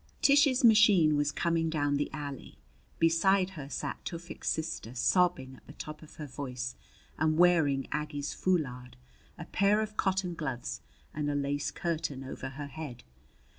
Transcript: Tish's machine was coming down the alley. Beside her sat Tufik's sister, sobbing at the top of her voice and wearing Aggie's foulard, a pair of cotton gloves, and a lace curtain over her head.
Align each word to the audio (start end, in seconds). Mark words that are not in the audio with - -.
Tish's 0.23 0.63
machine 0.63 1.15
was 1.15 1.31
coming 1.31 1.69
down 1.69 1.97
the 1.97 2.09
alley. 2.11 2.57
Beside 2.97 3.51
her 3.51 3.69
sat 3.69 4.03
Tufik's 4.03 4.47
sister, 4.49 4.95
sobbing 4.95 5.57
at 5.57 5.67
the 5.67 5.73
top 5.73 6.01
of 6.01 6.15
her 6.15 6.25
voice 6.25 6.75
and 7.19 7.37
wearing 7.37 7.85
Aggie's 7.91 8.33
foulard, 8.33 8.95
a 9.37 9.45
pair 9.45 9.79
of 9.79 9.97
cotton 9.97 10.33
gloves, 10.33 10.81
and 11.13 11.29
a 11.29 11.35
lace 11.35 11.69
curtain 11.69 12.23
over 12.23 12.49
her 12.49 12.65
head. 12.65 13.03